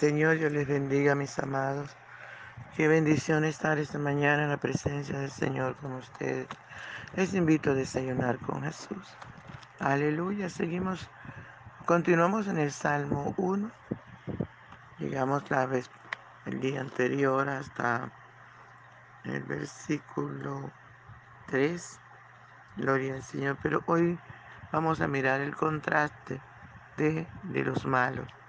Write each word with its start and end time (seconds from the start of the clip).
Señor, 0.00 0.38
yo 0.38 0.48
les 0.48 0.66
bendiga, 0.66 1.14
mis 1.14 1.38
amados. 1.38 1.94
Qué 2.74 2.88
bendición 2.88 3.44
estar 3.44 3.76
esta 3.76 3.98
mañana 3.98 4.44
en 4.44 4.48
la 4.48 4.56
presencia 4.56 5.18
del 5.18 5.30
Señor 5.30 5.76
con 5.76 5.92
ustedes. 5.92 6.48
Les 7.16 7.34
invito 7.34 7.72
a 7.72 7.74
desayunar 7.74 8.38
con 8.38 8.62
Jesús. 8.62 9.06
Aleluya. 9.78 10.48
Seguimos, 10.48 11.06
continuamos 11.84 12.46
en 12.46 12.56
el 12.56 12.72
Salmo 12.72 13.34
1. 13.36 13.70
Llegamos 15.00 15.50
la 15.50 15.66
vez, 15.66 15.90
el 16.46 16.62
día 16.62 16.80
anterior 16.80 17.46
hasta 17.50 18.10
el 19.24 19.42
versículo 19.42 20.70
3. 21.48 22.00
Gloria 22.78 23.16
al 23.16 23.22
Señor. 23.22 23.58
Pero 23.62 23.82
hoy 23.84 24.18
vamos 24.72 25.02
a 25.02 25.06
mirar 25.06 25.42
el 25.42 25.54
contraste 25.54 26.40
de, 26.96 27.26
de 27.42 27.64
los 27.64 27.84
malos. 27.84 28.39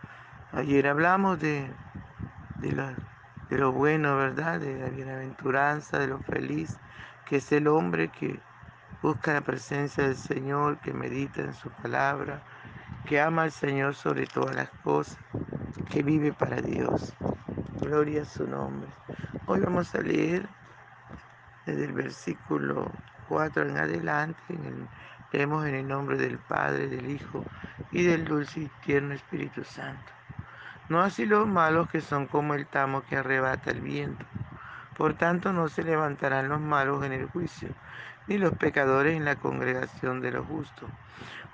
Ayer 0.53 0.85
hablamos 0.87 1.39
de, 1.39 1.71
de, 2.59 3.57
lo 3.57 3.71
bueno, 3.71 4.17
¿verdad? 4.17 4.59
De 4.59 4.79
la 4.79 4.89
bienaventuranza, 4.89 5.97
de 5.97 6.07
lo 6.07 6.19
feliz 6.19 6.77
que 7.25 7.37
es 7.37 7.49
el 7.53 7.69
hombre 7.69 8.09
que 8.09 8.37
busca 9.01 9.31
la 9.31 9.39
presencia 9.39 10.03
del 10.03 10.17
Señor, 10.17 10.77
que 10.79 10.93
medita 10.93 11.41
en 11.41 11.53
su 11.53 11.69
palabra, 11.69 12.43
que 13.05 13.21
ama 13.21 13.43
al 13.43 13.53
Señor 13.53 13.95
sobre 13.95 14.27
todas 14.27 14.53
las 14.53 14.69
cosas, 14.83 15.17
que 15.89 16.03
vive 16.03 16.33
para 16.33 16.61
Dios. 16.61 17.13
Gloria 17.79 18.23
a 18.23 18.25
su 18.25 18.45
nombre. 18.45 18.89
Hoy 19.45 19.61
vamos 19.61 19.95
a 19.95 20.01
leer 20.01 20.49
desde 21.65 21.85
el 21.85 21.93
versículo 21.93 22.91
4 23.29 23.69
en 23.69 23.77
adelante, 23.77 24.41
leemos 25.31 25.65
en 25.65 25.75
el 25.75 25.87
nombre 25.87 26.17
del 26.17 26.37
Padre, 26.37 26.89
del 26.89 27.09
Hijo 27.09 27.45
y 27.91 28.03
del 28.03 28.25
dulce 28.25 28.59
y 28.59 28.71
tierno 28.83 29.13
Espíritu 29.13 29.63
Santo. 29.63 30.20
No 30.91 30.99
así 30.99 31.25
los 31.25 31.47
malos 31.47 31.87
que 31.87 32.01
son 32.01 32.27
como 32.27 32.53
el 32.53 32.65
tamo 32.65 33.01
que 33.03 33.15
arrebata 33.15 33.71
el 33.71 33.79
viento. 33.79 34.25
Por 34.97 35.13
tanto 35.13 35.53
no 35.53 35.69
se 35.69 35.85
levantarán 35.85 36.49
los 36.49 36.59
malos 36.59 37.05
en 37.05 37.13
el 37.13 37.29
juicio, 37.29 37.69
ni 38.27 38.37
los 38.37 38.51
pecadores 38.57 39.15
en 39.15 39.23
la 39.23 39.37
congregación 39.37 40.19
de 40.19 40.33
los 40.33 40.45
justos. 40.45 40.89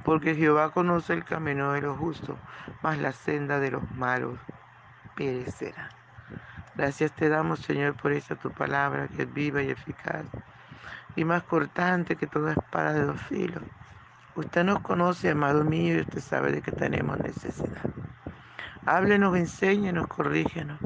Porque 0.04 0.34
Jehová 0.34 0.72
conoce 0.72 1.14
el 1.14 1.24
camino 1.24 1.74
de 1.74 1.84
los 1.84 2.00
justos, 2.00 2.36
mas 2.82 2.98
la 2.98 3.12
senda 3.12 3.60
de 3.60 3.70
los 3.70 3.92
malos 3.92 4.40
perecerá. 5.16 5.88
Gracias 6.74 7.12
te 7.12 7.30
damos, 7.30 7.60
Señor, 7.60 7.96
por 7.96 8.14
esa 8.14 8.38
tu 8.38 8.50
palabra 8.50 9.08
que 9.08 9.22
es 9.22 9.32
viva 9.32 9.62
y 9.62 9.70
eficaz, 9.70 10.26
y 11.16 11.24
más 11.26 11.44
cortante 11.44 12.16
que 12.16 12.26
toda 12.26 12.54
espada 12.54 12.94
de 12.94 13.06
dos 13.06 13.22
filos. 13.22 13.62
Usted 14.34 14.64
nos 14.64 14.80
conoce, 14.80 15.30
amado 15.30 15.64
mío, 15.64 15.96
y 15.96 16.02
usted 16.02 16.22
sabe 16.22 16.52
de 16.52 16.64
que 16.64 16.72
tenemos 16.72 17.20
necesidad. 17.20 17.84
Háblenos, 18.88 19.36
enséñanos, 19.36 20.08
corrígenos, 20.08 20.80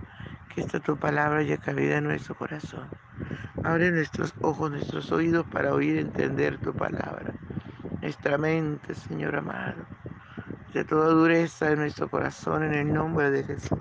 que 0.50 0.62
esta 0.62 0.80
tu 0.80 0.98
palabra 0.98 1.42
haya 1.42 1.58
cabida 1.58 2.00
en 2.00 2.06
nuestro 2.06 2.34
corazón. 2.34 2.90
Abre 3.64 3.92
nuestros 3.92 4.34
ojos, 4.42 4.72
nuestros 4.72 5.12
oídos 5.12 5.46
para 5.46 5.72
oír 5.72 5.98
y 5.98 6.00
entender 6.00 6.58
tu 6.58 6.74
palabra. 6.74 7.32
Nuestra 8.02 8.40
mente, 8.40 8.96
Señor 8.96 9.36
amado, 9.36 9.86
de 10.74 10.84
toda 10.84 11.10
dureza 11.10 11.70
de 11.70 11.76
nuestro 11.76 12.10
corazón 12.10 12.64
en 12.64 12.74
el 12.74 12.92
nombre 12.92 13.30
de 13.30 13.44
Jesús. 13.44 13.78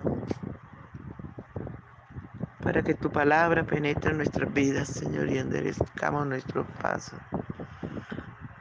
Para 2.62 2.82
que 2.82 2.92
tu 2.92 3.10
palabra 3.10 3.64
penetre 3.64 4.10
en 4.10 4.18
nuestras 4.18 4.52
vidas, 4.52 4.90
Señor, 4.90 5.30
y 5.30 5.38
enderezcamos 5.38 6.26
nuestros 6.26 6.66
pasos. 6.82 7.18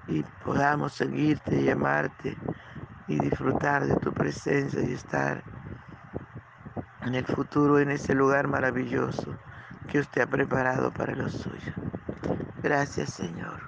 Y 0.08 0.24
podamos 0.46 0.94
seguirte 0.94 1.62
y 1.62 1.70
amarte 1.70 2.38
y 3.10 3.20
disfrutar 3.20 3.86
de 3.86 3.96
tu 3.98 4.14
presencia 4.14 4.82
y 4.82 4.94
estar 4.94 5.44
en 7.10 7.16
el 7.16 7.26
futuro 7.26 7.80
en 7.80 7.90
ese 7.90 8.14
lugar 8.14 8.48
maravilloso 8.48 9.36
que 9.88 9.98
usted 9.98 10.22
ha 10.22 10.28
preparado 10.28 10.92
para 10.92 11.16
los 11.16 11.32
suyos. 11.34 11.74
Gracias 12.62 13.10
Señor. 13.10 13.62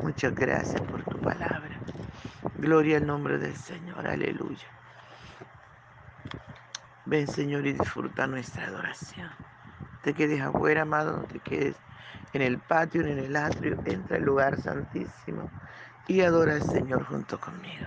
Muchas 0.00 0.32
gracias 0.32 0.80
por 0.82 1.02
tu 1.02 1.18
palabra. 1.18 1.80
Gloria 2.58 2.98
al 2.98 3.06
nombre 3.06 3.38
del 3.38 3.56
Señor. 3.56 4.06
Aleluya. 4.06 4.68
Ven 7.04 7.26
Señor 7.26 7.66
y 7.66 7.72
disfruta 7.72 8.28
nuestra 8.28 8.66
adoración. 8.66 9.28
Te 10.04 10.14
quedes 10.14 10.40
afuera, 10.40 10.82
amado, 10.82 11.16
no 11.16 11.24
te 11.24 11.40
quedes 11.40 11.74
en 12.32 12.42
el 12.42 12.58
patio 12.58 13.02
ni 13.02 13.10
en 13.10 13.18
el 13.18 13.34
atrio. 13.34 13.76
Entra 13.86 14.18
al 14.18 14.22
lugar 14.22 14.60
santísimo 14.60 15.50
y 16.06 16.20
adora 16.20 16.54
al 16.54 16.62
Señor 16.62 17.04
junto 17.06 17.40
conmigo. 17.40 17.86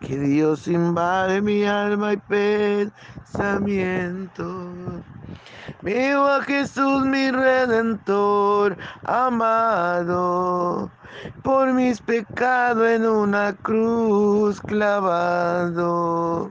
que 0.00 0.18
Dios 0.18 0.68
invade 0.68 1.40
mi 1.42 1.64
alma 1.64 2.12
y 2.12 2.16
pensamiento. 3.26 5.04
Veo 5.82 6.26
a 6.26 6.42
Jesús 6.42 7.04
mi 7.04 7.30
redentor 7.30 8.76
amado, 9.04 10.90
por 11.42 11.72
mis 11.72 12.00
pecados 12.00 12.86
en 12.86 13.06
una 13.06 13.52
cruz 13.54 14.60
clavado. 14.60 16.50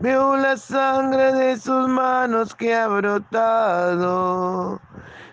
Veo 0.00 0.36
la 0.36 0.56
sangre 0.56 1.32
de 1.32 1.58
sus 1.58 1.88
manos 1.88 2.54
que 2.54 2.74
ha 2.74 2.86
brotado. 2.88 4.80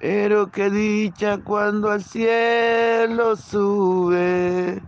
Pero 0.00 0.50
qué 0.50 0.70
dicha 0.70 1.38
cuando 1.42 1.90
al 1.90 2.02
cielo 2.04 3.36
sube, 3.36 4.86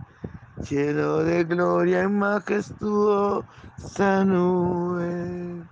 lleno 0.69 1.19
de 1.19 1.43
gloria 1.45 2.03
y 2.03 2.07
majestuosa 2.09 3.45
nube. 4.25 5.69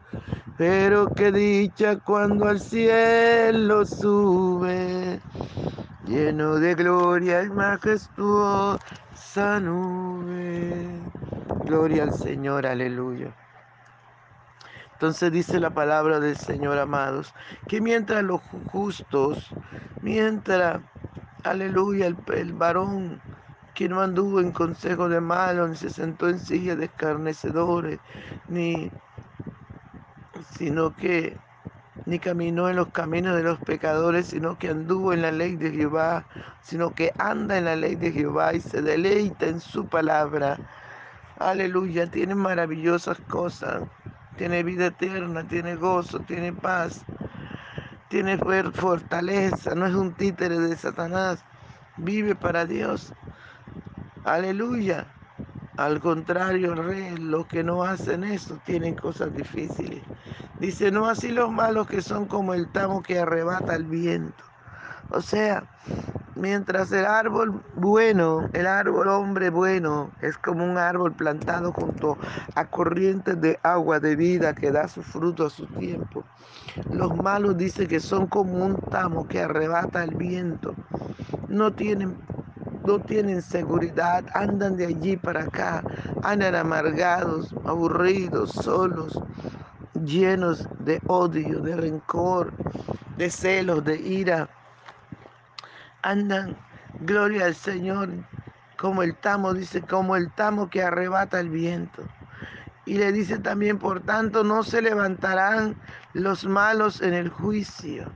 Pero 0.55 1.13
qué 1.13 1.31
dicha 1.31 1.99
cuando 1.99 2.47
al 2.47 2.61
cielo 2.61 3.85
sube, 3.85 5.23
lleno 6.01 6.55
de 6.57 6.75
gloria 6.75 7.43
y 7.43 7.49
majestuosa 7.51 8.81
nube. 9.61 11.13
Gloria 11.65 12.03
al 12.03 12.13
Señor, 12.13 12.67
aleluya. 12.67 13.40
Entonces 15.01 15.31
dice 15.31 15.59
la 15.59 15.71
palabra 15.71 16.19
del 16.19 16.37
Señor, 16.37 16.77
amados, 16.77 17.33
que 17.67 17.81
mientras 17.81 18.23
los 18.23 18.39
justos, 18.67 19.51
mientras, 20.03 20.79
aleluya, 21.43 22.05
el, 22.05 22.53
varón 22.53 23.19
que 23.73 23.89
no 23.89 23.99
anduvo 23.99 24.39
en 24.39 24.51
consejo 24.51 25.09
de 25.09 25.19
malos, 25.19 25.71
ni 25.71 25.75
se 25.75 25.89
sentó 25.89 26.29
en 26.29 26.37
silla 26.37 26.75
de 26.75 26.85
escarnecedores, 26.85 27.97
ni, 28.47 28.91
sino 30.51 30.95
que 30.95 31.35
ni 32.05 32.19
caminó 32.19 32.69
en 32.69 32.75
los 32.75 32.89
caminos 32.89 33.35
de 33.35 33.41
los 33.41 33.57
pecadores, 33.57 34.27
sino 34.27 34.59
que 34.59 34.69
anduvo 34.69 35.13
en 35.13 35.23
la 35.23 35.31
ley 35.31 35.55
de 35.55 35.71
Jehová, 35.71 36.27
sino 36.61 36.93
que 36.93 37.11
anda 37.17 37.57
en 37.57 37.65
la 37.65 37.75
ley 37.75 37.95
de 37.95 38.11
Jehová 38.11 38.53
y 38.53 38.61
se 38.61 38.83
deleita 38.83 39.47
en 39.47 39.61
su 39.61 39.87
palabra. 39.87 40.59
Aleluya, 41.39 42.05
tiene 42.05 42.35
maravillosas 42.35 43.19
cosas. 43.21 43.81
Tiene 44.41 44.63
vida 44.63 44.87
eterna, 44.87 45.45
tiene 45.45 45.75
gozo, 45.75 46.23
tiene 46.23 46.51
paz, 46.51 47.05
tiene 48.07 48.37
fortaleza, 48.73 49.75
no 49.75 49.85
es 49.87 49.93
un 49.95 50.15
títere 50.15 50.57
de 50.59 50.75
Satanás. 50.75 51.45
Vive 51.95 52.35
para 52.35 52.65
Dios. 52.65 53.13
Aleluya. 54.23 55.15
Al 55.77 55.99
contrario, 55.99 56.75
rey, 56.75 57.17
los 57.17 57.47
que 57.47 57.63
no 57.63 57.83
hacen 57.83 58.23
eso 58.23 58.59
tienen 58.59 58.95
cosas 58.95 59.33
difíciles. 59.33 60.03
Dice, 60.57 60.91
no 60.91 61.07
así 61.07 61.31
los 61.31 61.51
malos 61.51 61.87
que 61.87 62.01
son 62.01 62.27
como 62.27 62.53
el 62.53 62.71
tamo 62.71 63.01
que 63.03 63.19
arrebata 63.19 63.75
el 63.75 63.85
viento. 63.85 64.43
O 65.09 65.21
sea, 65.21 65.69
Mientras 66.35 66.91
el 66.93 67.05
árbol 67.05 67.61
bueno, 67.75 68.47
el 68.53 68.65
árbol 68.65 69.09
hombre 69.09 69.49
bueno, 69.49 70.09
es 70.21 70.37
como 70.37 70.63
un 70.63 70.77
árbol 70.77 71.13
plantado 71.13 71.73
junto 71.73 72.17
a 72.55 72.65
corrientes 72.65 73.39
de 73.41 73.59
agua 73.63 73.99
de 73.99 74.15
vida 74.15 74.53
que 74.53 74.71
da 74.71 74.87
su 74.87 75.03
fruto 75.03 75.45
a 75.45 75.49
su 75.49 75.67
tiempo. 75.67 76.23
Los 76.89 77.13
malos 77.13 77.57
dicen 77.57 77.87
que 77.87 77.99
son 77.99 78.27
como 78.27 78.65
un 78.65 78.79
tamo 78.89 79.27
que 79.27 79.41
arrebata 79.41 80.03
el 80.03 80.15
viento. 80.15 80.73
No 81.49 81.73
tienen, 81.73 82.17
no 82.85 82.99
tienen 82.99 83.41
seguridad, 83.41 84.25
andan 84.33 84.77
de 84.77 84.85
allí 84.85 85.17
para 85.17 85.43
acá, 85.43 85.85
andan 86.23 86.55
amargados, 86.55 87.53
aburridos, 87.65 88.51
solos, 88.51 89.19
llenos 90.05 90.69
de 90.79 91.01
odio, 91.07 91.59
de 91.59 91.75
rencor, 91.75 92.53
de 93.17 93.29
celos, 93.29 93.83
de 93.83 93.97
ira 93.97 94.49
andan, 96.03 96.55
gloria 97.01 97.45
al 97.45 97.55
Señor, 97.55 98.09
como 98.77 99.03
el 99.03 99.15
tamo, 99.15 99.53
dice, 99.53 99.81
como 99.81 100.15
el 100.15 100.31
tamo 100.31 100.69
que 100.69 100.83
arrebata 100.83 101.39
el 101.39 101.49
viento. 101.49 102.03
Y 102.85 102.97
le 102.97 103.11
dice 103.11 103.37
también, 103.39 103.77
por 103.77 104.01
tanto, 104.01 104.43
no 104.43 104.63
se 104.63 104.81
levantarán 104.81 105.75
los 106.13 106.45
malos 106.45 107.01
en 107.01 107.13
el 107.13 107.29
juicio. 107.29 108.11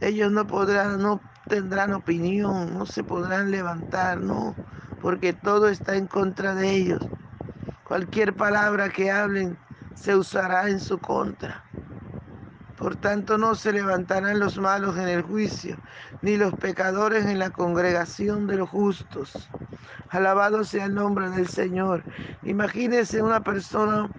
Ellos 0.00 0.32
no 0.32 0.46
podrán, 0.46 1.02
no 1.02 1.20
tendrán 1.48 1.92
opinión, 1.92 2.72
no 2.74 2.86
se 2.86 3.04
podrán 3.04 3.50
levantar, 3.50 4.20
no, 4.20 4.56
porque 5.00 5.32
todo 5.32 5.68
está 5.68 5.96
en 5.96 6.06
contra 6.06 6.54
de 6.54 6.70
ellos. 6.70 7.06
Cualquier 7.84 8.34
palabra 8.34 8.88
que 8.88 9.10
hablen 9.10 9.56
se 9.94 10.16
usará 10.16 10.68
en 10.68 10.80
su 10.80 10.98
contra. 10.98 11.65
Por 12.76 12.96
tanto, 12.96 13.38
no 13.38 13.54
se 13.54 13.72
levantarán 13.72 14.38
los 14.38 14.58
malos 14.58 14.96
en 14.98 15.08
el 15.08 15.22
juicio, 15.22 15.80
ni 16.20 16.36
los 16.36 16.54
pecadores 16.54 17.24
en 17.26 17.38
la 17.38 17.50
congregación 17.50 18.46
de 18.46 18.56
los 18.58 18.68
justos. 18.68 19.50
Alabado 20.10 20.62
sea 20.64 20.84
el 20.86 20.94
nombre 20.94 21.30
del 21.30 21.48
Señor. 21.48 22.06
Imagínese 22.42 23.22
una 23.22 23.42
persona 23.42 24.12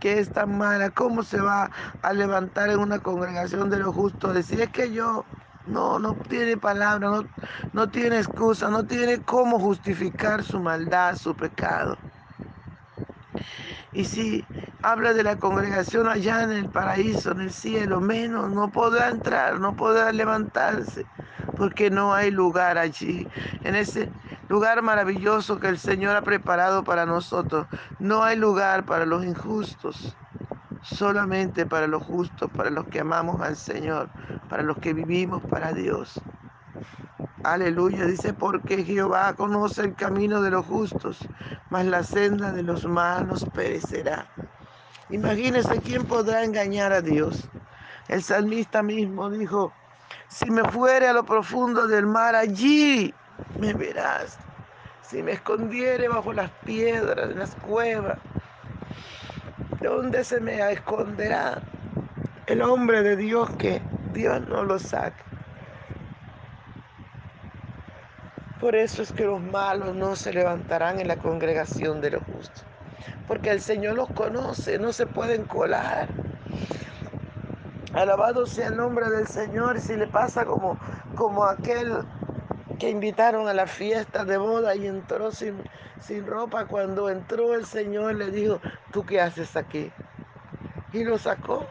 que 0.00 0.18
es 0.18 0.32
tan 0.32 0.56
mala, 0.58 0.90
¿cómo 0.90 1.22
se 1.22 1.40
va 1.40 1.70
a 2.02 2.12
levantar 2.14 2.70
en 2.70 2.78
una 2.80 3.00
congregación 3.00 3.68
de 3.70 3.78
los 3.80 3.94
justos? 3.94 4.34
Decir, 4.34 4.60
es 4.62 4.70
que 4.70 4.92
yo 4.92 5.28
no, 5.66 5.98
no 5.98 6.16
tiene 6.28 6.56
palabra, 6.56 7.08
no, 7.10 7.30
no 7.72 7.90
tiene 7.90 8.18
excusa, 8.18 8.70
no 8.70 8.86
tiene 8.86 9.22
cómo 9.24 9.60
justificar 9.60 10.42
su 10.44 10.58
maldad, 10.60 11.16
su 11.16 11.36
pecado. 11.36 12.02
Y 13.92 14.04
si 14.04 14.48
habla 14.82 15.12
de 15.12 15.22
la 15.22 15.36
congregación 15.36 16.08
allá 16.08 16.42
en 16.42 16.52
el 16.52 16.68
paraíso, 16.68 17.32
en 17.32 17.40
el 17.42 17.52
cielo, 17.52 18.00
menos, 18.00 18.50
no 18.50 18.70
podrá 18.70 19.08
entrar, 19.08 19.60
no 19.60 19.76
podrá 19.76 20.12
levantarse, 20.12 21.06
porque 21.56 21.90
no 21.90 22.14
hay 22.14 22.30
lugar 22.30 22.78
allí. 22.78 23.26
En 23.62 23.74
ese 23.74 24.10
lugar 24.48 24.82
maravilloso 24.82 25.60
que 25.60 25.68
el 25.68 25.78
Señor 25.78 26.16
ha 26.16 26.22
preparado 26.22 26.84
para 26.84 27.06
nosotros, 27.06 27.66
no 27.98 28.22
hay 28.22 28.36
lugar 28.36 28.84
para 28.84 29.06
los 29.06 29.24
injustos, 29.24 30.16
solamente 30.82 31.66
para 31.66 31.86
los 31.86 32.02
justos, 32.02 32.50
para 32.50 32.70
los 32.70 32.86
que 32.86 33.00
amamos 33.00 33.40
al 33.40 33.56
Señor, 33.56 34.08
para 34.48 34.62
los 34.62 34.78
que 34.78 34.94
vivimos 34.94 35.42
para 35.44 35.72
Dios. 35.72 36.20
Aleluya, 37.42 38.06
dice, 38.06 38.34
porque 38.34 38.84
Jehová 38.84 39.34
conoce 39.34 39.82
el 39.82 39.94
camino 39.94 40.42
de 40.42 40.50
los 40.50 40.66
justos, 40.66 41.18
mas 41.70 41.86
la 41.86 42.02
senda 42.02 42.52
de 42.52 42.62
los 42.62 42.86
malos 42.86 43.46
perecerá. 43.54 44.26
Imagínese 45.10 45.80
quién 45.80 46.04
podrá 46.04 46.44
engañar 46.44 46.92
a 46.92 47.00
Dios. 47.00 47.48
El 48.08 48.22
salmista 48.22 48.82
mismo 48.82 49.28
dijo, 49.28 49.72
si 50.28 50.50
me 50.50 50.62
fuere 50.70 51.08
a 51.08 51.12
lo 51.12 51.24
profundo 51.24 51.88
del 51.88 52.06
mar, 52.06 52.36
allí 52.36 53.12
me 53.58 53.74
verás. 53.74 54.38
Si 55.02 55.22
me 55.22 55.32
escondiere 55.32 56.06
bajo 56.06 56.32
las 56.32 56.50
piedras, 56.64 57.30
en 57.30 57.40
las 57.40 57.56
cuevas, 57.56 58.18
¿dónde 59.80 60.22
se 60.22 60.40
me 60.40 60.70
esconderá 60.72 61.60
el 62.46 62.62
hombre 62.62 63.02
de 63.02 63.16
Dios 63.16 63.50
que 63.56 63.82
Dios 64.12 64.46
no 64.46 64.62
lo 64.62 64.78
saque? 64.78 65.22
Por 68.60 68.76
eso 68.76 69.02
es 69.02 69.12
que 69.12 69.24
los 69.24 69.40
malos 69.40 69.96
no 69.96 70.14
se 70.14 70.32
levantarán 70.32 71.00
en 71.00 71.08
la 71.08 71.16
congregación 71.16 72.00
de 72.00 72.10
los 72.12 72.22
justos. 72.22 72.69
Porque 73.30 73.50
el 73.52 73.60
Señor 73.60 73.94
los 73.94 74.10
conoce, 74.10 74.80
no 74.80 74.92
se 74.92 75.06
pueden 75.06 75.44
colar. 75.44 76.08
Alabado 77.92 78.44
sea 78.44 78.66
el 78.66 78.76
nombre 78.76 79.08
del 79.08 79.28
Señor. 79.28 79.78
Si 79.78 79.94
le 79.94 80.08
pasa 80.08 80.44
como, 80.44 80.76
como 81.14 81.44
aquel 81.44 81.92
que 82.80 82.90
invitaron 82.90 83.46
a 83.46 83.54
la 83.54 83.68
fiesta 83.68 84.24
de 84.24 84.36
boda 84.36 84.74
y 84.74 84.88
entró 84.88 85.30
sin, 85.30 85.62
sin 86.00 86.26
ropa, 86.26 86.64
cuando 86.64 87.08
entró 87.08 87.54
el 87.54 87.66
Señor 87.66 88.16
le 88.16 88.32
dijo, 88.32 88.60
¿tú 88.90 89.06
qué 89.06 89.20
haces 89.20 89.56
aquí? 89.56 89.92
Y 90.92 91.04
lo 91.04 91.16
sacó 91.16 91.68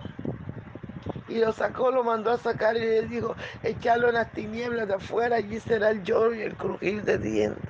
y 1.28 1.40
lo 1.40 1.52
sacó, 1.52 1.92
lo 1.92 2.06
mandó 2.06 2.32
a 2.32 2.38
sacar 2.38 2.78
y 2.78 2.80
le 2.80 3.02
dijo, 3.02 3.36
echarlo 3.64 4.08
en 4.08 4.14
las 4.14 4.32
tinieblas 4.32 4.88
de 4.88 4.94
afuera, 4.94 5.36
allí 5.36 5.60
será 5.60 5.90
el 5.90 6.04
lloro 6.04 6.34
y 6.34 6.42
el 6.42 6.56
crujir 6.56 7.04
de 7.04 7.18
dientes. 7.18 7.70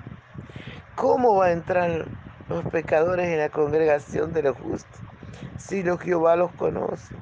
¿Cómo 0.95 1.37
va 1.37 1.47
a 1.47 1.51
entrar 1.53 2.05
los 2.49 2.65
pecadores 2.65 3.27
en 3.27 3.37
la 3.37 3.49
congregación 3.49 4.33
de 4.33 4.43
los 4.43 4.57
justos? 4.57 4.99
Si 5.57 5.83
los 5.83 5.99
Jehová 5.99 6.35
los 6.35 6.51
conoce. 6.51 7.15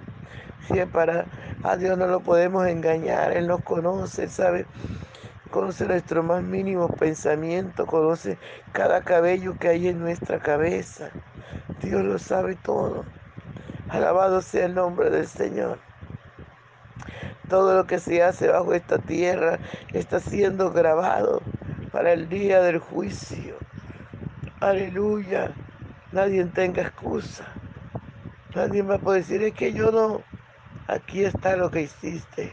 Para 0.91 1.25
a 1.63 1.77
Dios 1.77 1.97
no 1.97 2.07
lo 2.07 2.19
podemos 2.19 2.67
engañar, 2.67 3.35
Él 3.35 3.47
nos 3.47 3.63
conoce, 3.63 4.27
sabe, 4.27 4.65
conoce 5.49 5.85
nuestros 5.85 6.23
más 6.25 6.43
mínimos 6.43 6.91
pensamientos, 6.99 7.87
conoce 7.87 8.37
cada 8.73 9.01
cabello 9.01 9.57
que 9.57 9.69
hay 9.69 9.87
en 9.87 9.99
nuestra 9.99 10.39
cabeza. 10.39 11.09
Dios 11.81 12.03
lo 12.03 12.19
sabe 12.19 12.55
todo. 12.55 13.05
Alabado 13.89 14.41
sea 14.41 14.65
el 14.65 14.75
nombre 14.75 15.09
del 15.09 15.27
Señor. 15.27 15.79
Todo 17.49 17.75
lo 17.75 17.87
que 17.87 17.99
se 17.99 18.21
hace 18.21 18.49
bajo 18.49 18.73
esta 18.73 18.97
tierra 18.97 19.59
está 19.93 20.19
siendo 20.19 20.71
grabado 20.73 21.41
para 21.91 22.11
el 22.11 22.27
día 22.27 22.61
del 22.61 22.79
juicio. 22.79 23.55
Aleluya. 24.59 25.53
Nadie 26.11 26.43
tenga 26.45 26.81
excusa. 26.81 27.45
Nadie 28.55 28.81
a 28.81 28.97
poder 28.97 29.21
decir, 29.21 29.43
es 29.43 29.53
que 29.53 29.71
yo 29.71 29.91
no. 29.91 30.23
Aquí 30.87 31.23
está 31.25 31.55
lo 31.55 31.69
que 31.69 31.81
hiciste. 31.81 32.51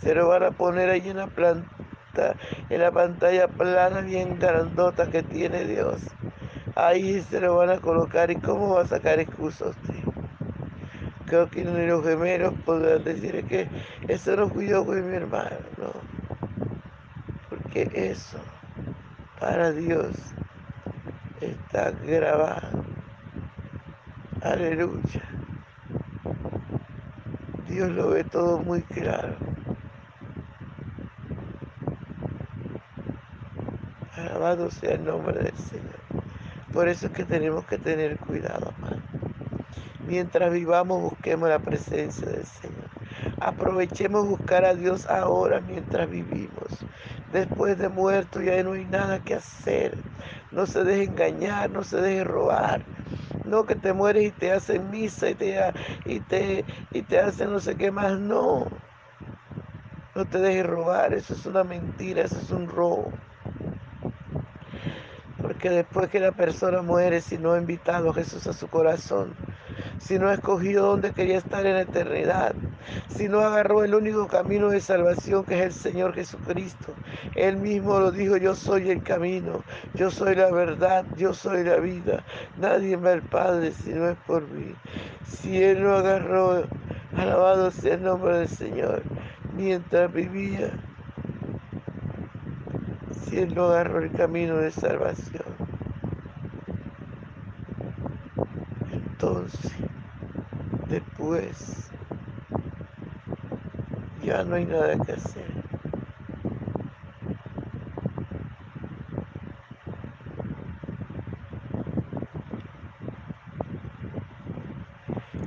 Se 0.00 0.14
lo 0.14 0.28
van 0.28 0.44
a 0.44 0.52
poner 0.52 0.88
ahí 0.88 1.10
en 1.10 1.18
la 1.18 1.26
planta, 1.26 2.36
en 2.70 2.80
la 2.80 2.90
pantalla 2.90 3.48
plana 3.48 4.00
bien 4.00 4.38
grandota 4.38 5.10
que 5.10 5.22
tiene 5.22 5.66
Dios. 5.66 6.00
Ahí 6.74 7.20
se 7.20 7.38
lo 7.38 7.56
van 7.56 7.68
a 7.68 7.80
colocar. 7.80 8.30
¿Y 8.30 8.36
cómo 8.36 8.76
va 8.76 8.82
a 8.82 8.86
sacar 8.86 9.20
excusas 9.20 9.76
usted? 9.76 9.94
Creo 11.26 11.50
que 11.50 11.66
ni 11.66 11.86
los 11.86 12.02
gemelos 12.02 12.54
podrán 12.64 13.04
decir 13.04 13.44
que 13.44 13.68
eso 14.08 14.36
no 14.36 14.48
fui 14.48 14.68
yo, 14.68 14.86
fue 14.86 15.02
mi 15.02 15.16
hermano. 15.16 15.56
No. 15.76 15.92
Porque 17.50 17.90
eso 17.92 18.38
para 19.38 19.72
Dios 19.72 20.16
está 21.44 21.90
grabado. 21.90 22.84
Aleluya. 24.42 25.22
Dios 27.68 27.90
lo 27.90 28.10
ve 28.10 28.24
todo 28.24 28.58
muy 28.58 28.82
claro. 28.82 29.36
Alabado 34.16 34.70
sea 34.70 34.92
el 34.92 35.04
nombre 35.04 35.42
del 35.42 35.56
Señor. 35.56 35.96
Por 36.72 36.88
eso 36.88 37.06
es 37.06 37.12
que 37.12 37.24
tenemos 37.24 37.64
que 37.66 37.78
tener 37.78 38.18
cuidado, 38.18 38.72
amado. 38.76 38.96
Mientras 40.06 40.52
vivamos, 40.52 41.02
busquemos 41.02 41.48
la 41.48 41.58
presencia 41.58 42.26
del 42.26 42.44
Señor. 42.44 42.90
Aprovechemos 43.40 44.26
buscar 44.28 44.64
a 44.64 44.74
Dios 44.74 45.06
ahora 45.06 45.60
mientras 45.60 46.08
vivimos. 46.08 46.84
Después 47.32 47.78
de 47.78 47.88
muerto 47.88 48.42
ya 48.42 48.62
no 48.62 48.72
hay 48.72 48.84
nada 48.84 49.18
que 49.18 49.34
hacer. 49.34 49.96
No 50.50 50.66
se 50.66 50.84
deje 50.84 51.04
engañar, 51.04 51.70
no 51.70 51.82
se 51.82 51.96
deje 51.96 52.24
robar. 52.24 52.82
No 53.46 53.64
que 53.64 53.74
te 53.74 53.92
mueres 53.94 54.24
y 54.24 54.30
te 54.30 54.52
hacen 54.52 54.90
misa 54.90 55.30
y 55.30 55.34
te, 55.34 55.58
y 56.04 56.20
te, 56.20 56.64
y 56.92 57.02
te 57.02 57.18
hacen 57.18 57.50
no 57.50 57.58
sé 57.58 57.76
qué 57.76 57.90
más. 57.90 58.18
No. 58.18 58.66
No 60.14 60.26
te 60.26 60.38
dejes 60.38 60.66
robar. 60.66 61.14
Eso 61.14 61.32
es 61.34 61.46
una 61.46 61.64
mentira, 61.64 62.22
eso 62.22 62.38
es 62.38 62.50
un 62.50 62.68
robo. 62.68 63.10
Porque 65.40 65.70
después 65.70 66.10
que 66.10 66.20
la 66.20 66.32
persona 66.32 66.82
muere, 66.82 67.22
si 67.22 67.38
no 67.38 67.52
ha 67.54 67.58
invitado 67.58 68.10
a 68.10 68.14
Jesús 68.14 68.46
a 68.46 68.52
su 68.52 68.68
corazón, 68.68 69.34
si 69.98 70.18
no 70.18 70.28
ha 70.28 70.34
escogido 70.34 70.86
dónde 70.86 71.12
quería 71.12 71.38
estar 71.38 71.64
en 71.64 71.74
la 71.74 71.80
eternidad, 71.82 72.54
si 73.08 73.28
no 73.28 73.40
agarró 73.40 73.84
el 73.84 73.94
único 73.94 74.26
camino 74.26 74.68
de 74.68 74.80
salvación 74.80 75.44
que 75.44 75.54
es 75.54 75.62
el 75.62 75.72
Señor 75.72 76.14
Jesucristo. 76.14 76.94
Él 77.34 77.56
mismo 77.56 77.98
lo 77.98 78.10
dijo, 78.10 78.36
yo 78.36 78.54
soy 78.54 78.90
el 78.90 79.02
camino, 79.02 79.62
yo 79.94 80.10
soy 80.10 80.34
la 80.34 80.50
verdad, 80.50 81.04
yo 81.16 81.34
soy 81.34 81.64
la 81.64 81.76
vida. 81.76 82.24
Nadie 82.58 82.96
va 82.96 83.12
al 83.12 83.22
Padre 83.22 83.72
si 83.72 83.90
no 83.90 84.08
es 84.08 84.16
por 84.26 84.48
mí. 84.48 84.74
Si 85.24 85.62
Él 85.62 85.82
no 85.82 85.94
agarró, 85.94 86.64
alabado 87.16 87.70
sea 87.70 87.94
el 87.94 88.02
nombre 88.02 88.38
del 88.38 88.48
Señor, 88.48 89.02
mientras 89.56 90.12
vivía, 90.12 90.70
si 93.24 93.38
Él 93.38 93.54
no 93.54 93.66
agarró 93.66 94.00
el 94.00 94.12
camino 94.12 94.56
de 94.56 94.70
salvación. 94.70 95.44
Entonces, 98.92 99.72
después, 100.88 101.91
ya 104.22 104.44
no 104.44 104.54
hay 104.54 104.64
nada 104.64 104.96
que 105.04 105.12
hacer. 105.12 105.62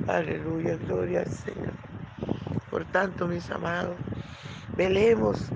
Aleluya, 0.06 0.76
gloria 0.76 1.20
al 1.20 1.26
Señor. 1.26 1.72
Por 2.70 2.84
tanto, 2.86 3.26
mis 3.26 3.50
amados, 3.50 3.96
velemos, 4.76 5.50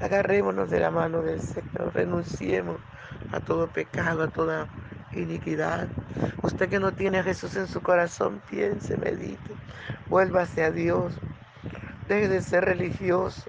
agarrémonos 0.00 0.70
de 0.70 0.80
la 0.80 0.90
mano 0.90 1.22
del 1.22 1.40
Señor, 1.40 1.92
renunciemos 1.92 2.78
a 3.32 3.40
todo 3.40 3.66
pecado, 3.68 4.22
a 4.22 4.28
toda 4.28 4.68
iniquidad. 5.12 5.88
Usted 6.42 6.68
que 6.68 6.80
no 6.80 6.92
tiene 6.92 7.18
a 7.18 7.24
Jesús 7.24 7.56
en 7.56 7.66
su 7.66 7.82
corazón, 7.82 8.40
piense, 8.48 8.96
medite, 8.96 9.54
vuélvase 10.08 10.64
a 10.64 10.70
Dios, 10.70 11.12
deje 12.08 12.28
de 12.28 12.40
ser 12.40 12.64
religioso. 12.64 13.42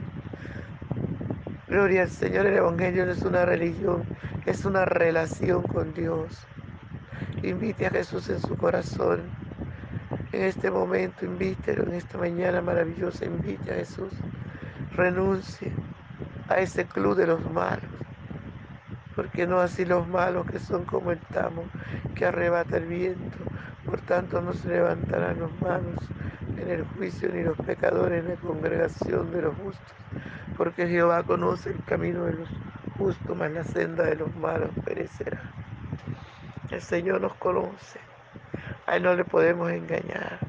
Gloria 1.68 2.04
al 2.04 2.10
Señor, 2.10 2.46
el 2.46 2.58
Evangelio 2.58 3.06
no 3.06 3.12
es 3.14 3.22
una 3.22 3.46
religión, 3.46 4.04
es 4.46 4.66
una 4.66 4.86
relación 4.86 5.64
con 5.64 5.94
Dios. 5.94 6.46
Invite 7.42 7.88
a 7.88 7.92
Jesús 7.92 8.30
en 8.30 8.40
su 8.40 8.58
corazón. 8.58 9.22
En 10.32 10.44
este 10.44 10.70
momento, 10.70 11.26
invítelo, 11.26 11.84
en 11.84 11.94
esta 11.94 12.18
mañana 12.18 12.62
maravillosa, 12.62 13.26
invite 13.26 13.72
a 13.72 13.76
Jesús. 13.76 14.12
Renuncie 14.96 15.72
a 16.50 16.60
ese 16.60 16.86
club 16.86 17.16
de 17.16 17.28
los 17.28 17.52
malos 17.52 17.90
porque 19.16 19.46
no 19.46 19.60
así 19.60 19.84
los 19.84 20.08
malos 20.08 20.46
que 20.50 20.60
son 20.60 20.86
como 20.86 21.12
el 21.12 21.20
tamo 21.20 21.64
que 22.16 22.26
arrebata 22.26 22.78
el 22.78 22.86
viento. 22.86 23.38
Por 23.86 24.00
tanto 24.00 24.42
no 24.42 24.54
se 24.54 24.70
levantarán 24.70 25.40
los 25.40 25.52
malos 25.60 26.00
en 26.62 26.70
el 26.70 26.86
juicio 26.86 27.30
ni 27.34 27.44
los 27.44 27.58
pecadores 27.58 28.24
en 28.24 28.30
la 28.30 28.36
congregación 28.36 29.32
de 29.32 29.42
los 29.42 29.56
justos, 29.56 29.94
porque 30.58 30.88
Jehová 30.88 31.24
conoce 31.24 31.70
el 31.72 31.84
camino 31.86 32.26
de 32.26 32.34
los 32.34 32.50
justos, 32.98 33.38
mas 33.38 33.52
la 33.52 33.64
senda 33.64 34.04
de 34.04 34.16
los 34.16 34.36
malos 34.36 34.72
perecerá. 34.86 35.42
El 36.70 36.82
Señor 36.82 37.22
nos 37.22 37.34
conoce, 37.36 38.00
a 38.86 38.96
Él 38.96 39.04
no 39.04 39.16
le 39.16 39.26
podemos 39.26 39.72
engañar. 39.72 40.40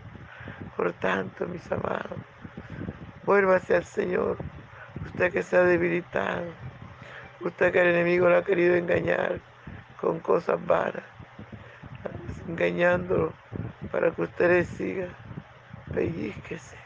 Por 0.77 0.93
tanto, 0.95 1.47
mis 1.47 1.71
amados, 1.71 2.19
vuélvase 3.25 3.77
al 3.77 3.85
Señor, 3.85 4.37
usted 5.05 5.33
que 5.33 5.43
se 5.43 5.57
ha 5.57 5.63
debilitado 5.63 6.45
Usted 7.43 7.73
que 7.73 7.81
el 7.81 7.89
enemigo 7.95 8.29
lo 8.29 8.37
ha 8.37 8.45
querido 8.45 8.75
engañar 8.75 9.41
con 9.99 10.21
cosas 10.21 10.59
vanas, 10.67 11.03
engañándolo 12.47 13.33
para 13.91 14.11
que 14.11 14.23
usted 14.23 14.51
le 14.51 14.65
siga. 14.67 15.09
Pellizquese, 15.93 16.77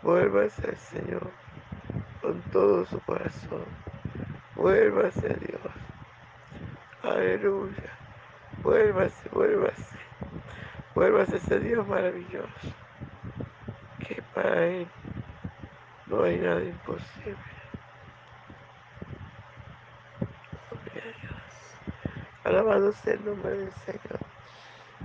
vuélvase 0.00 0.64
al 0.64 0.76
Señor 0.76 1.30
con 2.20 2.40
todo 2.52 2.86
su 2.86 3.00
corazón. 3.00 3.64
Vuélvase 4.54 5.26
a 5.26 5.34
Dios. 5.34 5.60
Aleluya. 7.02 7.90
Vuélvase, 8.62 9.28
vuélvase. 9.30 9.98
Vuélvase 10.94 11.34
a 11.34 11.38
ese 11.38 11.58
Dios 11.58 11.86
maravilloso. 11.88 12.68
Que 13.98 14.22
para 14.34 14.66
Él 14.66 14.86
no 16.06 16.22
hay 16.22 16.38
nada 16.38 16.62
imposible. 16.62 17.36
Alabado 22.44 22.92
sea 22.92 23.14
el 23.14 23.24
nombre 23.24 23.50
del 23.50 23.72
Señor. 23.84 24.20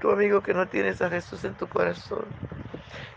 Tu 0.01 0.12
amigo 0.12 0.41
que 0.41 0.53
no 0.53 0.67
tienes 0.67 1.01
a 1.01 1.09
Jesús 1.09 1.43
en 1.45 1.55
tu 1.55 1.67
corazón 1.67 2.25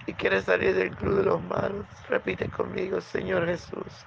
y 0.07 0.15
quieres 0.15 0.45
salir 0.45 0.75
del 0.75 0.95
club 0.97 1.17
de 1.17 1.25
los 1.25 1.43
malos, 1.43 1.87
repite 2.09 2.49
conmigo, 2.49 3.01
Señor 3.01 3.47
Jesús. 3.47 4.07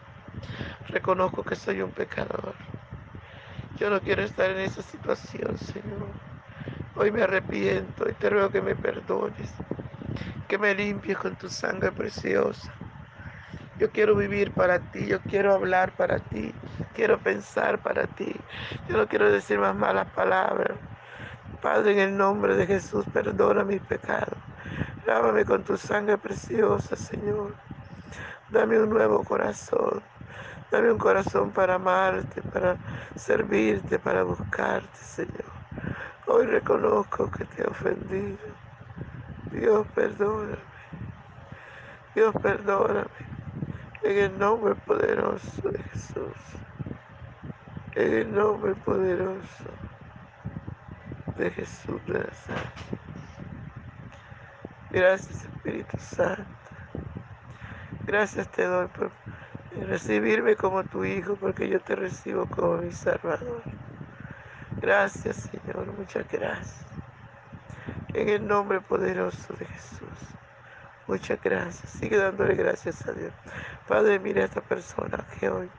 Reconozco 0.89 1.43
que 1.43 1.55
soy 1.55 1.81
un 1.81 1.91
pecador. 1.91 2.55
Yo 3.79 3.89
no 3.89 4.01
quiero 4.01 4.21
estar 4.23 4.49
en 4.49 4.59
esa 4.59 4.81
situación, 4.81 5.57
Señor. 5.57 6.07
Hoy 6.95 7.11
me 7.11 7.23
arrepiento 7.23 8.07
y 8.07 8.13
te 8.13 8.29
ruego 8.29 8.51
que 8.51 8.61
me 8.61 8.75
perdones, 8.75 9.51
que 10.47 10.57
me 10.57 10.75
limpies 10.75 11.17
con 11.17 11.35
tu 11.35 11.49
sangre 11.49 11.91
preciosa. 11.91 12.71
Yo 13.79 13.91
quiero 13.91 14.15
vivir 14.15 14.51
para 14.51 14.79
ti, 14.79 15.07
yo 15.07 15.19
quiero 15.21 15.53
hablar 15.53 15.95
para 15.95 16.19
ti, 16.19 16.53
quiero 16.93 17.17
pensar 17.19 17.81
para 17.81 18.05
ti. 18.05 18.35
Yo 18.87 18.97
no 18.97 19.07
quiero 19.07 19.31
decir 19.31 19.57
más 19.57 19.75
malas 19.75 20.07
palabras. 20.11 20.77
Padre, 21.61 21.93
en 21.93 21.99
el 21.99 22.17
nombre 22.17 22.55
de 22.55 22.67
Jesús, 22.67 23.05
perdona 23.11 23.63
mis 23.63 23.81
pecados. 23.81 24.42
Lávame 25.05 25.43
con 25.43 25.63
tu 25.63 25.75
sangre 25.75 26.17
preciosa, 26.17 26.95
Señor. 26.95 27.53
Dame 28.49 28.79
un 28.79 28.89
nuevo 28.89 29.21
corazón. 29.25 30.01
Dame 30.71 30.91
un 30.93 30.97
corazón 30.97 31.51
para 31.51 31.75
amarte, 31.75 32.41
para 32.41 32.77
servirte, 33.17 33.99
para 33.99 34.23
buscarte, 34.23 34.97
Señor. 34.97 35.51
Hoy 36.25 36.45
reconozco 36.45 37.29
que 37.29 37.43
te 37.43 37.63
he 37.63 37.67
ofendido. 37.67 38.37
Dios, 39.51 39.85
perdóname. 39.93 40.57
Dios, 42.15 42.33
perdóname. 42.41 43.05
En 44.03 44.17
el 44.17 44.39
nombre 44.39 44.73
poderoso 44.75 45.69
de 45.69 45.83
Jesús. 45.83 46.37
En 47.95 48.13
el 48.13 48.33
nombre 48.33 48.73
poderoso 48.75 49.65
de 51.37 51.51
Jesús 51.51 52.05
de 52.07 52.19
Nazaret. 52.19 53.02
Gracias, 54.93 55.43
Espíritu 55.45 55.97
Santo. 55.97 56.43
Gracias 58.05 58.47
te 58.49 58.63
doy 58.63 58.85
por 58.89 59.09
recibirme 59.87 60.55
como 60.55 60.83
tu 60.83 61.03
Hijo, 61.03 61.35
porque 61.35 61.67
yo 61.67 61.79
te 61.79 61.95
recibo 61.95 62.45
como 62.45 62.77
mi 62.77 62.91
Salvador. 62.91 63.63
Gracias, 64.79 65.49
Señor, 65.49 65.87
muchas 65.97 66.27
gracias. 66.31 66.85
En 68.13 68.29
el 68.29 68.47
nombre 68.47 68.81
poderoso 68.81 69.55
de 69.55 69.65
Jesús. 69.65 70.35
Muchas 71.07 71.41
gracias. 71.41 71.89
Sigue 71.89 72.17
dándole 72.17 72.53
gracias 72.53 73.07
a 73.07 73.13
Dios. 73.13 73.33
Padre, 73.87 74.19
mira 74.19 74.43
a 74.43 74.45
esta 74.45 74.61
persona 74.61 75.25
que 75.39 75.49
hoy 75.49 75.71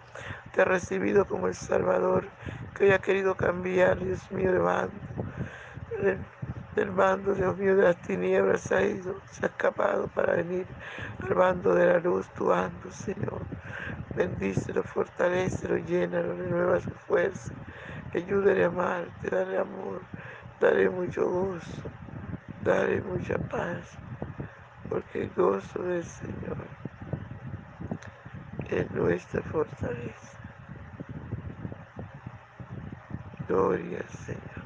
te 0.52 0.62
ha 0.62 0.64
recibido 0.64 1.24
como 1.24 1.46
el 1.46 1.54
Salvador, 1.54 2.28
que 2.74 2.86
hoy 2.86 2.90
ha 2.90 2.98
querido 2.98 3.36
cambiar, 3.36 4.04
Dios 4.04 4.28
mío, 4.32 4.60
bando. 4.60 4.92
Del 6.74 6.90
bando, 6.90 7.34
Dios 7.34 7.56
mío, 7.56 7.76
de 7.76 7.84
las 7.84 8.00
tinieblas 8.02 8.72
ha 8.72 8.82
ido, 8.82 9.22
se 9.26 9.46
ha 9.46 9.48
escapado 9.48 10.08
para 10.08 10.34
venir 10.36 10.66
al 11.20 11.34
bando 11.34 11.74
de 11.74 11.86
la 11.86 11.98
luz, 12.00 12.28
tu 12.34 12.46
bando, 12.46 12.90
Señor. 12.90 13.46
Bendícelo, 14.16 14.82
fortalecelo, 14.84 15.78
llénalo, 15.78 16.36
renueva 16.36 16.80
su 16.80 16.94
fuerza. 16.94 17.54
Ayúdale 18.12 18.64
a 18.64 18.68
amarte, 18.68 19.30
dale 19.30 19.58
amor, 19.58 20.02
dale 20.60 20.90
mucho 20.90 21.28
gozo, 21.28 21.90
dale 22.64 23.02
mucha 23.02 23.38
paz, 23.38 24.00
porque 24.88 25.24
el 25.24 25.30
gozo 25.34 25.82
del 25.82 26.04
Señor 26.04 26.70
es 28.70 28.90
nuestra 28.92 29.42
fortaleza. 29.42 30.40
Gloria 33.48 33.98
al 34.00 34.08
Señor, 34.10 34.63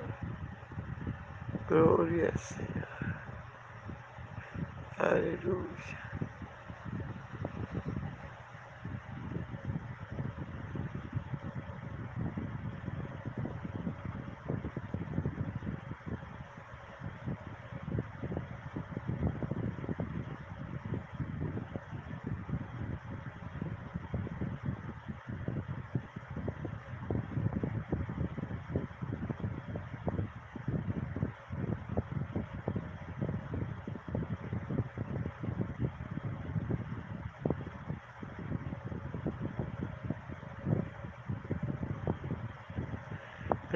gloria 1.68 2.28
al 2.30 2.38
Señor. 2.38 2.88
Aleluya. 4.98 6.07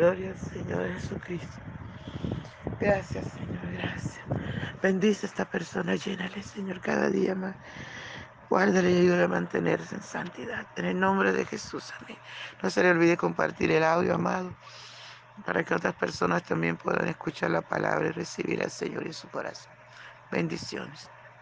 Gloria 0.03 0.31
al 0.31 0.37
Señor 0.37 0.93
Jesucristo. 0.95 1.63
Gracias, 2.81 3.25
Señor, 3.35 3.71
gracias. 3.71 4.27
Bendice 4.83 5.27
a 5.27 5.29
esta 5.29 5.49
persona, 5.49 5.95
llénale, 5.95 6.43
Señor, 6.43 6.81
cada 6.81 7.09
día 7.09 7.37
más. 7.37 7.55
Guárdale 8.49 8.91
y 8.91 8.97
ayúdale 9.03 9.23
a 9.23 9.29
mantenerse 9.29 9.95
en 9.95 10.03
santidad. 10.03 10.67
En 10.75 10.87
el 10.87 10.99
nombre 10.99 11.31
de 11.31 11.47
Jesús, 11.47 11.93
amén. 12.01 12.19
No 12.61 12.69
se 12.69 12.83
le 12.83 12.91
olvide 12.91 13.17
compartir 13.17 13.71
el 13.71 13.85
audio, 13.85 14.17
amado, 14.17 14.59
para 15.45 15.63
que 15.63 15.73
otras 15.73 15.95
personas 15.95 16.43
también 16.43 16.77
puedan 16.79 17.07
escuchar 17.07 17.53
la 17.53 17.63
palabra 17.63 18.09
y 18.09 18.11
recibir 18.11 18.61
al 18.61 18.73
Señor 18.73 19.07
en 19.07 19.15
su 19.15 19.31
corazón. 19.31 19.73
Bendiciones. 20.33 21.13